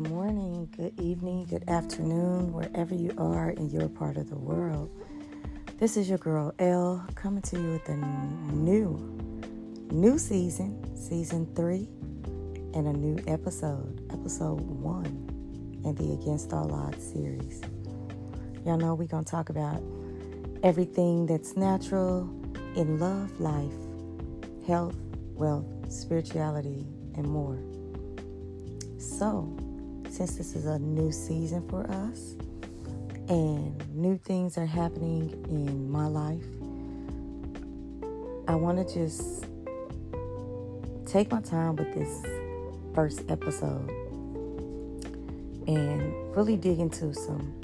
[0.00, 4.88] good morning, good evening, good afternoon, wherever you are in your part of the world.
[5.78, 8.96] This is your girl L coming to you with a new,
[9.90, 11.86] new season, season three,
[12.72, 15.04] and a new episode, episode one,
[15.84, 17.60] in the Against All Odds series.
[18.64, 19.82] Y'all know we're gonna talk about
[20.62, 22.22] everything that's natural
[22.74, 23.74] in love, life,
[24.66, 24.96] health,
[25.34, 27.58] wealth, spirituality, and more.
[28.98, 29.54] So,
[30.20, 32.36] since this is a new season for us
[33.30, 36.44] and new things are happening in my life,
[38.46, 39.46] I want to just
[41.06, 42.22] take my time with this
[42.94, 43.88] first episode
[45.66, 47.54] and really dig into some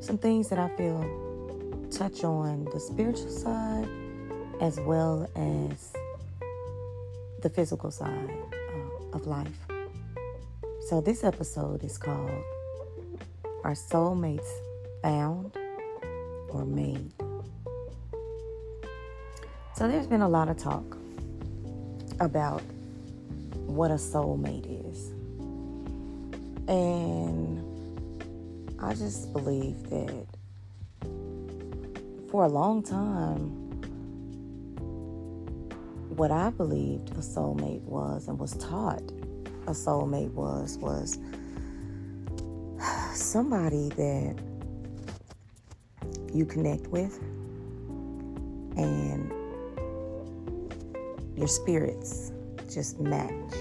[0.00, 1.00] some things that I feel
[1.90, 3.88] touch on the spiritual side
[4.60, 5.94] as well as
[7.40, 9.67] the physical side uh, of life.
[10.88, 12.30] So, this episode is called
[13.62, 14.48] Are Soulmates
[15.02, 15.54] Found
[16.48, 17.12] or Made?
[19.76, 20.96] So, there's been a lot of talk
[22.20, 22.62] about
[23.66, 25.10] what a soulmate is.
[26.68, 27.60] And
[28.80, 30.26] I just believe that
[32.30, 33.50] for a long time,
[36.16, 39.02] what I believed a soulmate was and was taught
[39.68, 41.18] a soulmate was was
[43.14, 44.34] somebody that
[46.32, 47.18] you connect with
[48.78, 49.30] and
[51.36, 52.32] your spirits
[52.72, 53.52] just match.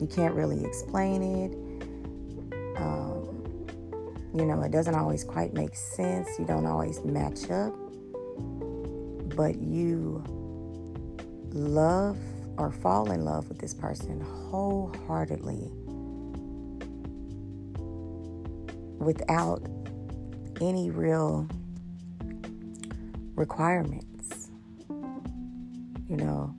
[0.00, 1.52] You can't really explain it.
[2.76, 3.66] Um,
[4.34, 6.28] you know, it doesn't always quite make sense.
[6.38, 7.74] You don't always match up.
[9.34, 10.22] But you
[11.52, 12.18] love
[12.58, 15.70] or fall in love with this person wholeheartedly
[18.98, 19.62] without
[20.60, 21.48] any real
[23.34, 24.48] requirements.
[26.08, 26.54] You know,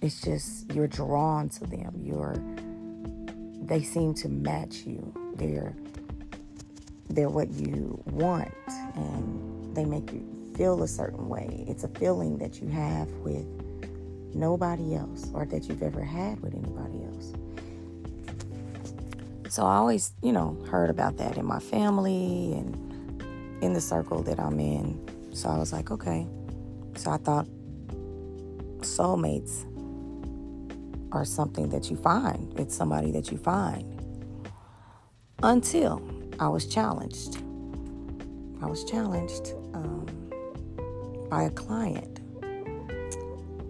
[0.00, 2.00] it's just you're drawn to them.
[2.02, 2.36] You're
[3.66, 5.12] they seem to match you.
[5.36, 5.76] They're
[7.08, 8.52] they're what you want
[8.94, 11.64] and they make you feel a certain way.
[11.68, 13.46] It's a feeling that you have with
[14.34, 17.32] nobody else or that you've ever had with anybody else.
[19.48, 23.22] So I always, you know, heard about that in my family and
[23.62, 24.98] in the circle that I'm in.
[25.34, 26.26] So I was like, okay.
[26.96, 27.46] So I thought
[28.78, 29.66] soulmates
[31.12, 32.58] are something that you find.
[32.58, 33.84] It's somebody that you find.
[35.42, 36.02] Until
[36.38, 37.38] I was challenged.
[38.62, 40.06] I was challenged um,
[41.28, 42.09] by a client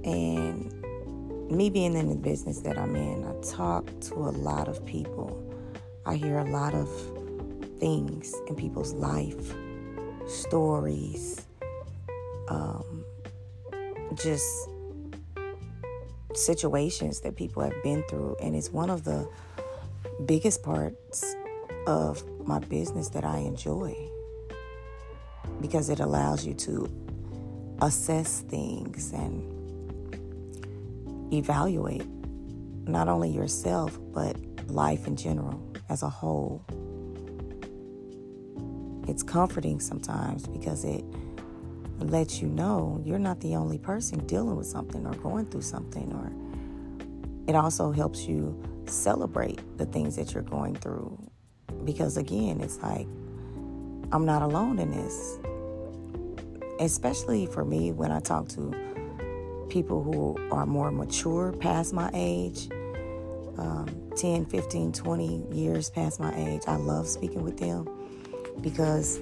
[0.05, 0.73] and
[1.51, 5.37] me being in the business that I'm in, I talk to a lot of people.
[6.07, 6.89] I hear a lot of
[7.79, 9.55] things in people's life,
[10.27, 11.47] stories,
[12.49, 13.05] um,
[14.15, 14.69] just
[16.35, 18.37] situations that people have been through.
[18.41, 19.29] And it's one of the
[20.27, 21.35] biggest parts
[21.87, 23.97] of my business that I enjoy
[25.61, 26.89] because it allows you to
[27.83, 29.60] assess things and
[31.33, 32.07] evaluate
[32.87, 34.37] not only yourself, but
[34.69, 36.65] life in general as a whole.
[39.09, 41.05] It's comforting sometimes because it
[41.99, 46.13] lets you know you're not the only person dealing with something or going through something,
[46.13, 46.33] or
[47.49, 51.19] it also helps you celebrate the things that you're going through.
[51.85, 53.07] Because again, it's like,
[54.13, 55.39] I'm not alone in this.
[56.79, 58.75] Especially for me when I talk to
[59.71, 62.69] people who are more mature past my age,
[63.57, 66.63] um, 10, 15, 20 years past my age.
[66.67, 67.89] I love speaking with them
[68.61, 69.21] because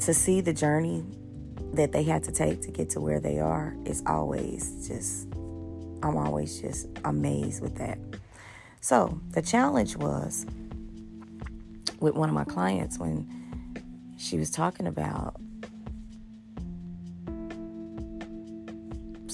[0.00, 1.04] to see the journey
[1.72, 5.26] that they had to take to get to where they are is always just,
[6.02, 7.98] I'm always just amazed with that.
[8.80, 10.46] So the challenge was
[12.00, 13.28] with one of my clients when
[14.16, 15.36] she was talking about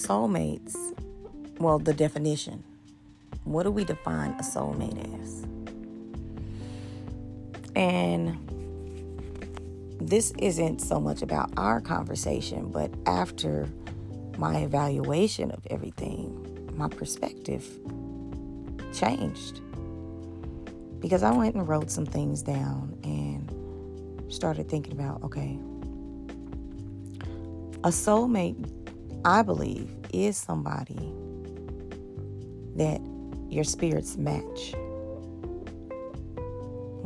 [0.04, 0.76] soulmates,
[1.58, 2.62] well, the definition.
[3.44, 5.46] What do we define a soulmate as?
[7.74, 8.38] And
[10.00, 13.68] this isn't so much about our conversation, but after
[14.36, 17.66] my evaluation of everything, my perspective
[18.92, 19.60] changed.
[21.00, 25.58] Because I went and wrote some things down and started thinking about okay,
[27.84, 28.83] a soulmate
[29.24, 31.12] I believe, is somebody
[32.76, 33.00] that
[33.48, 34.74] your spirits match.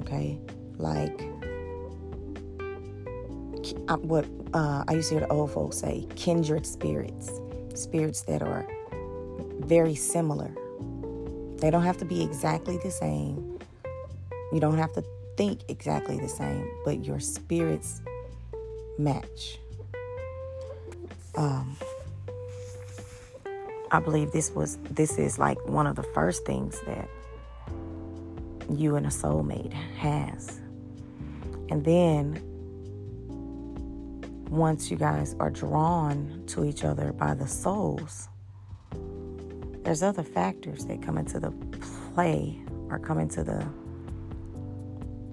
[0.01, 0.39] Okay?
[0.79, 1.29] Like
[3.89, 4.25] uh, what
[4.55, 7.31] uh, I used to hear the old folks say kindred spirits,
[7.75, 8.67] spirits that are
[9.61, 10.51] very similar.
[11.59, 13.59] They don't have to be exactly the same.
[14.53, 15.05] You don't have to
[15.37, 18.01] think exactly the same, but your spirits
[18.99, 19.59] match.
[21.37, 21.77] Um,
[23.91, 27.09] I believe this was this is like one of the first things that
[28.71, 30.61] you and a soulmate has.
[31.71, 32.41] And then
[34.51, 38.29] once you guys are drawn to each other by the souls,
[39.85, 41.51] there's other factors that come into the
[42.15, 42.61] play
[42.91, 43.67] or come into the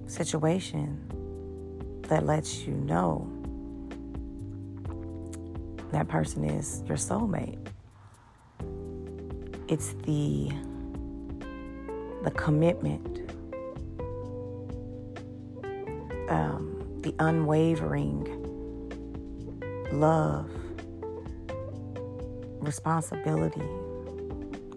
[0.06, 1.02] situation
[2.08, 3.30] that lets you know
[5.92, 7.58] that person is your soulmate.
[9.68, 10.50] It's the
[12.22, 13.30] the commitment,
[16.28, 18.26] um, the unwavering
[19.92, 20.50] love,
[22.60, 23.62] responsibility,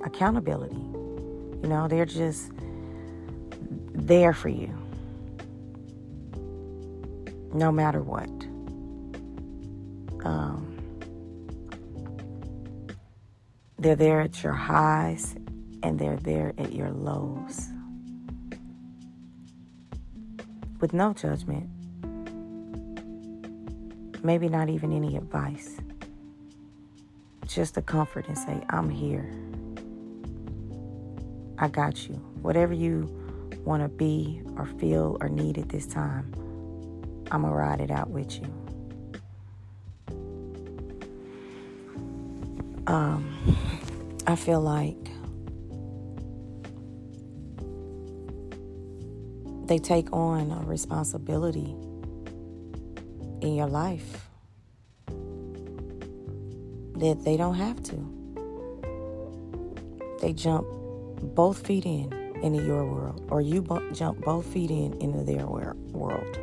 [0.01, 0.75] accountability.
[0.75, 2.51] You know, they're just
[3.93, 4.75] there for you
[7.53, 8.29] no matter what.
[13.79, 15.35] They're there at your highs
[15.83, 17.69] and they're there at your lows
[20.81, 21.69] with no judgment,
[24.23, 25.77] maybe not even any advice,
[27.47, 29.29] just a comfort and say, I'm here.
[31.57, 32.15] I got you.
[32.41, 33.09] Whatever you
[33.65, 36.31] want to be or feel or need at this time,
[37.31, 38.47] I'm going to ride it out with you.
[42.87, 43.57] Um,
[44.29, 45.09] I feel like
[49.65, 51.75] they take on a responsibility
[53.41, 54.27] in your life
[56.97, 57.95] that they don't have to.
[60.21, 60.67] They jump
[61.33, 66.39] both feet in into your world, or you jump both feet in into their world.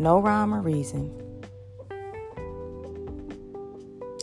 [0.00, 1.12] No rhyme or reason.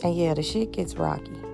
[0.04, 1.45] And yeah, the shit gets rocky.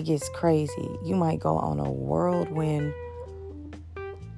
[0.00, 0.88] It gets crazy.
[1.04, 2.94] You might go on a whirlwind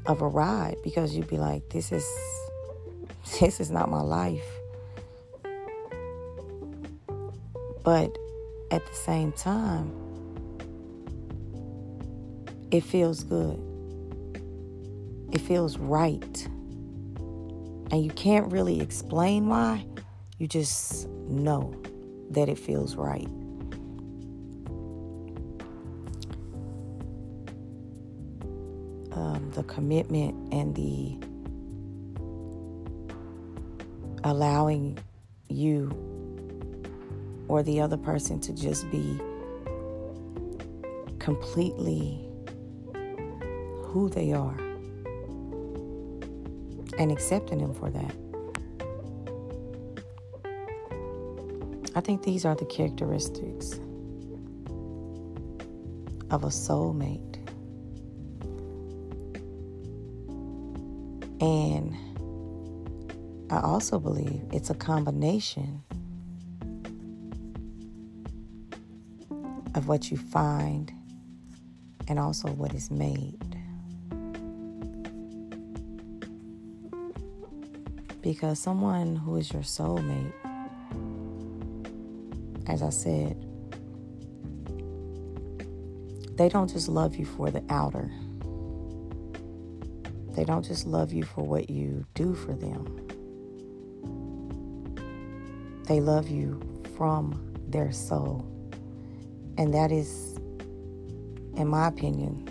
[0.06, 2.05] of a ride because you'd be like, this is
[3.41, 4.44] this is not my life.
[7.85, 8.19] But
[8.73, 9.93] at the same time,
[12.73, 13.62] it feels good.
[15.31, 16.49] It feels right.
[17.93, 19.87] And you can't really explain why.
[20.38, 21.81] You just know
[22.31, 23.29] that it feels right.
[29.53, 31.19] The commitment and the
[34.25, 34.99] allowing
[35.49, 35.91] you
[37.49, 39.21] or the other person to just be
[41.19, 42.19] completely
[43.83, 44.59] who they are
[46.99, 48.15] and accepting them for that.
[51.95, 53.73] I think these are the characteristics
[56.31, 57.31] of a soulmate.
[61.43, 61.96] And
[63.51, 65.82] I also believe it's a combination
[69.75, 70.93] of what you find
[72.06, 73.41] and also what is made.
[78.20, 80.32] Because someone who is your soulmate,
[82.69, 83.37] as I said,
[86.37, 88.13] they don't just love you for the outer.
[90.34, 93.06] They don't just love you for what you do for them.
[95.84, 96.60] They love you
[96.96, 98.46] from their soul.
[99.58, 100.39] And that is,
[101.56, 102.48] in my opinion,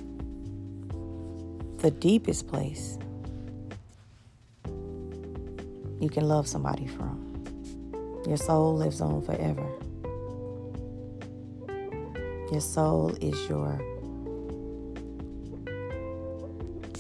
[1.78, 3.00] the deepest place
[6.00, 7.44] you can love somebody from.
[8.28, 9.68] Your soul lives on forever.
[12.52, 13.80] Your soul is your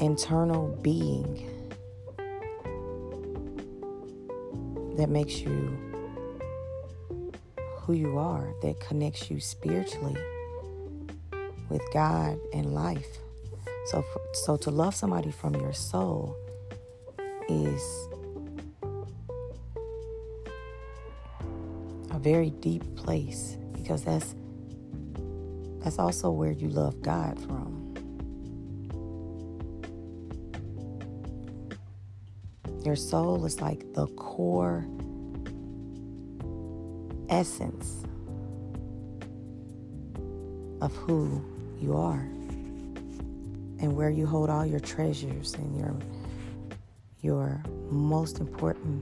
[0.01, 1.47] internal being
[4.97, 5.77] that makes you
[7.77, 10.17] who you are, that connects you spiritually
[11.69, 13.19] with God and life.
[13.85, 14.03] So,
[14.33, 16.35] so to love somebody from your soul
[17.47, 18.07] is
[22.11, 24.35] a very deep place because that's
[25.79, 27.80] that's also where you love God from.
[32.91, 34.85] Your soul is like the core
[37.29, 38.03] essence
[40.81, 41.41] of who
[41.79, 42.27] you are
[43.79, 45.95] and where you hold all your treasures and your
[47.21, 49.01] your most important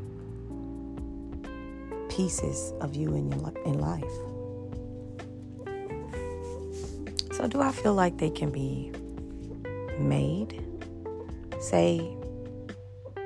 [2.11, 4.03] pieces of you in your in life.
[7.31, 8.91] So do I feel like they can be
[9.97, 10.63] made?
[11.59, 12.18] Say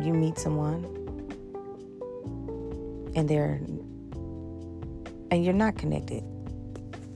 [0.03, 0.83] you meet someone
[3.15, 3.61] and they're
[5.31, 6.23] and you're not connected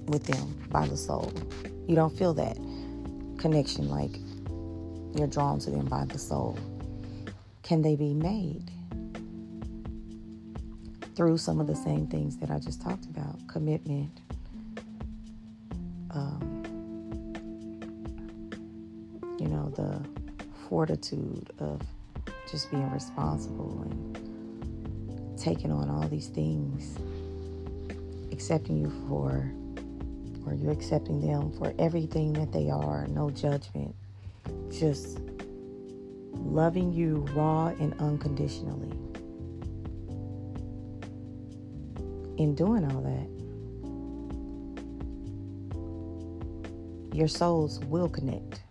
[0.07, 1.31] with them by the soul.
[1.87, 2.57] You don't feel that
[3.37, 4.17] connection like
[5.15, 6.57] you're drawn to them by the soul.
[7.61, 8.71] Can they be made?
[11.15, 14.21] Through some of the same things that I just talked about commitment,
[16.11, 16.63] um,
[19.39, 20.01] you know, the
[20.69, 21.81] fortitude of
[22.49, 26.97] just being responsible and taking on all these things,
[28.31, 29.51] accepting you for,
[30.45, 33.93] or you accepting them for everything that they are, no judgment,
[34.71, 35.19] just
[36.33, 38.91] loving you raw and unconditionally.
[42.37, 43.27] In doing all that,
[47.15, 48.61] your souls will connect.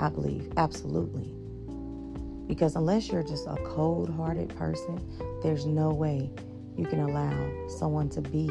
[0.00, 1.41] I believe, absolutely.
[2.52, 5.00] Because unless you're just a cold hearted person,
[5.42, 6.30] there's no way
[6.76, 7.32] you can allow
[7.66, 8.46] someone to be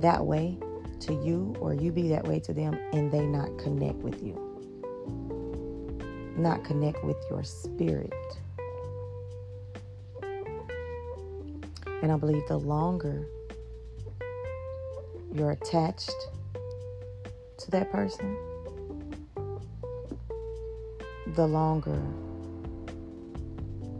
[0.00, 0.58] that way
[0.98, 4.34] to you or you be that way to them and they not connect with you.
[6.36, 8.12] Not connect with your spirit.
[12.02, 13.28] And I believe the longer
[15.32, 16.30] you're attached
[17.58, 18.36] to that person,
[21.40, 22.02] the longer,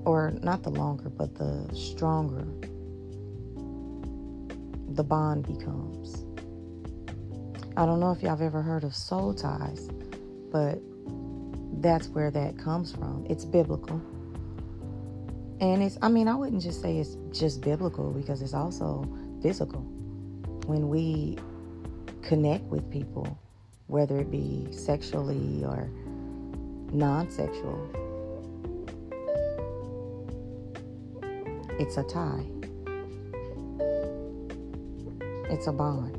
[0.04, 2.46] or not the longer, but the stronger
[4.90, 6.26] the bond becomes.
[7.78, 9.88] I don't know if y'all have ever heard of soul ties,
[10.52, 10.80] but
[11.80, 13.24] that's where that comes from.
[13.30, 14.02] It's biblical.
[15.62, 19.08] And it's, I mean, I wouldn't just say it's just biblical because it's also
[19.40, 19.80] physical.
[20.66, 21.38] When we
[22.20, 23.38] connect with people,
[23.86, 25.90] whether it be sexually or
[26.92, 27.78] non sexual,
[31.78, 32.44] it's a tie,
[35.50, 36.16] it's a bond.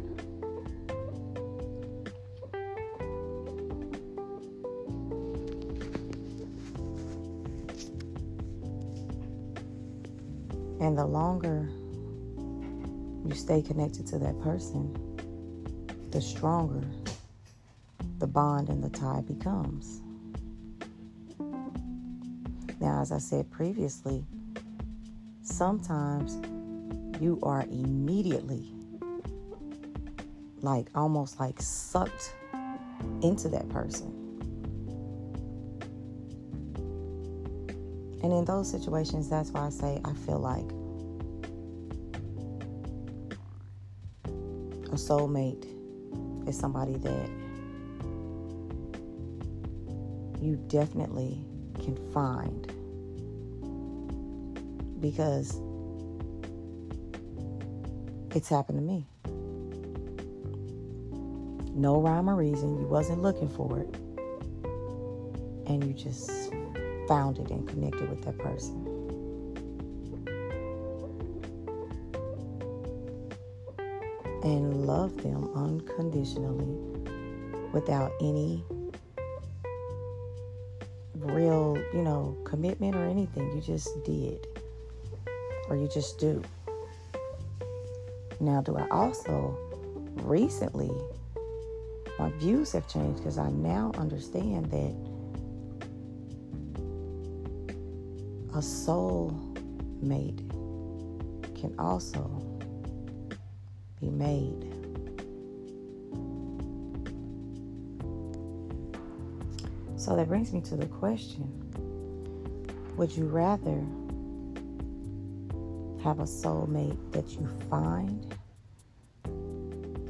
[10.80, 11.70] And the longer
[13.26, 14.92] you stay connected to that person,
[16.10, 16.84] the stronger
[18.22, 20.02] the bond and the tie becomes.
[22.82, 24.26] Now, as I said previously,
[25.44, 26.42] sometimes
[27.22, 28.74] you are immediately,
[30.62, 32.34] like almost like sucked
[33.22, 34.08] into that person.
[38.24, 40.66] And in those situations, that's why I say I feel like
[44.88, 45.68] a soulmate
[46.48, 47.30] is somebody that
[50.42, 51.46] you definitely
[51.80, 52.68] can find
[55.02, 55.60] because
[58.36, 59.08] it's happened to me.
[61.74, 62.80] No rhyme or reason.
[62.80, 63.96] You wasn't looking for it.
[65.68, 66.30] And you just
[67.08, 68.88] found it and connected with that person.
[74.44, 76.78] And love them unconditionally
[77.74, 78.64] without any
[81.42, 83.52] real, you know, commitment or anything.
[83.56, 84.46] You just did.
[85.70, 86.42] Or you just do.
[88.40, 89.58] Now, do I also
[90.16, 90.92] recently,
[92.20, 94.96] my views have changed because I now understand that
[98.58, 99.32] a soul
[100.02, 100.40] mate
[101.60, 102.24] can also
[104.00, 104.81] be made.
[110.12, 111.48] So that brings me to the question
[112.98, 113.82] Would you rather
[116.04, 118.36] have a soulmate that you find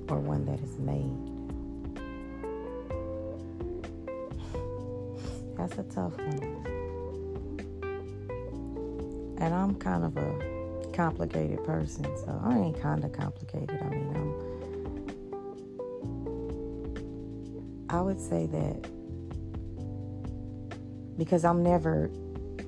[0.10, 1.06] or one that is made?
[5.56, 6.66] That's a tough one.
[9.38, 13.80] And I'm kind of a complicated person, so I ain't kind of complicated.
[13.80, 14.34] I mean, I'm.
[17.92, 18.90] I would say that
[21.22, 22.10] because I'm never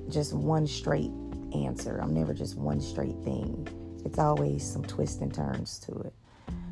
[0.08, 1.10] just one straight
[1.56, 1.98] answer.
[2.00, 3.66] I'm never just one straight thing.
[4.04, 6.12] It's always some twists and turns to it.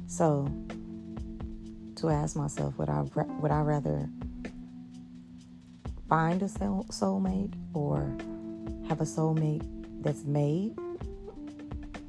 [0.06, 0.48] So
[1.96, 4.08] to ask myself, would I would I rather
[6.08, 8.16] find a soul, soulmate or
[8.88, 9.66] have a soulmate
[10.04, 10.78] that's made?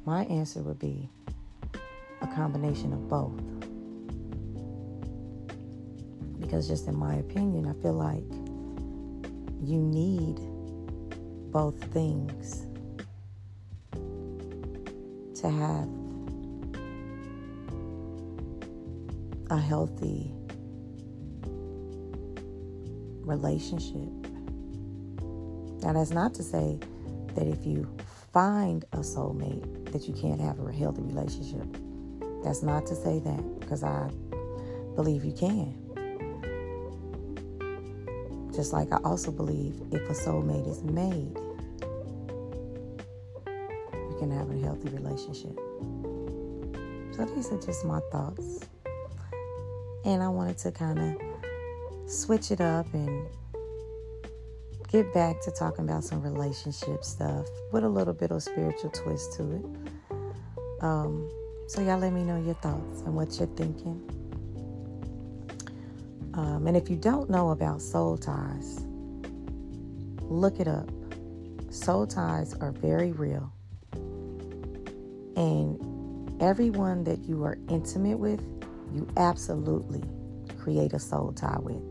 [0.04, 1.10] My answer would be
[2.20, 3.42] a combination of both.
[6.38, 8.22] Because just in my opinion, I feel like
[9.66, 10.38] you need
[11.52, 12.66] both things
[15.40, 15.88] to have
[19.50, 20.32] a healthy
[23.20, 24.10] relationship.
[25.82, 26.78] Now, that's not to say
[27.34, 27.86] that if you
[28.32, 31.66] find a soulmate, that you can't have a healthy relationship.
[32.42, 34.10] That's not to say that, because I
[34.94, 35.83] believe you can.
[38.54, 41.36] Just like I also believe if a soulmate is made,
[43.46, 45.58] you can have a healthy relationship.
[47.16, 48.60] So these are just my thoughts.
[50.04, 53.26] And I wanted to kind of switch it up and
[54.88, 59.32] get back to talking about some relationship stuff with a little bit of spiritual twist
[59.32, 59.64] to it.
[60.80, 61.28] Um,
[61.66, 64.13] so y'all let me know your thoughts and what you're thinking.
[66.36, 68.84] Um, and if you don't know about soul ties,
[70.22, 70.90] look it up.
[71.70, 73.52] Soul ties are very real.
[75.36, 78.40] And everyone that you are intimate with,
[78.92, 80.02] you absolutely
[80.58, 81.82] create a soul tie with.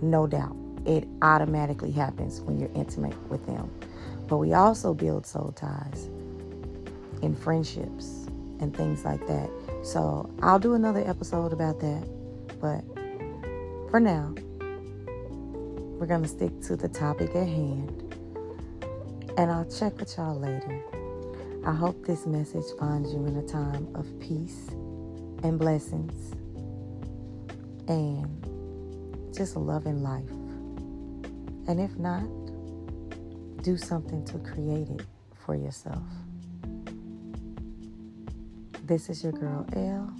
[0.00, 0.56] No doubt.
[0.86, 3.70] It automatically happens when you're intimate with them.
[4.28, 6.08] But we also build soul ties
[7.22, 8.26] in friendships
[8.60, 9.50] and things like that.
[9.82, 12.06] So I'll do another episode about that.
[12.60, 12.84] But
[13.94, 14.34] for now,
[16.00, 18.12] we're going to stick to the topic at hand.
[19.38, 20.82] And I'll check with y'all later.
[21.64, 24.66] I hope this message finds you in a time of peace
[25.44, 26.32] and blessings
[27.86, 30.28] and just loving life.
[31.68, 32.26] And if not,
[33.62, 35.06] do something to create it
[35.46, 36.02] for yourself.
[38.82, 40.12] This is your girl, Elle,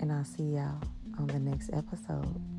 [0.00, 0.82] and I'll see y'all
[1.20, 2.53] on the next episode.